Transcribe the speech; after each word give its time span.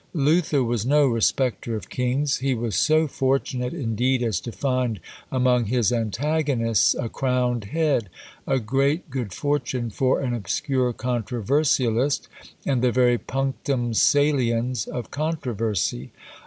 Luther 0.15 0.63
was 0.63 0.83
no 0.83 1.05
respecter 1.05 1.75
of 1.75 1.87
kings; 1.91 2.37
he 2.37 2.55
was 2.55 2.73
so 2.75 3.05
fortunate, 3.05 3.71
indeed, 3.71 4.23
as 4.23 4.39
to 4.39 4.51
find 4.51 4.99
among 5.31 5.65
his 5.65 5.93
antagonists 5.93 6.95
a 6.95 7.07
crowned 7.07 7.65
head; 7.65 8.09
a 8.47 8.57
great 8.57 9.11
good 9.11 9.31
fortune 9.31 9.91
for 9.91 10.19
an 10.19 10.33
obscure 10.33 10.91
controversialist, 10.91 12.27
and 12.65 12.81
the 12.81 12.91
very 12.91 13.19
punctum 13.19 13.93
saliens 13.93 14.87
of 14.87 15.11
controversy. 15.11 16.11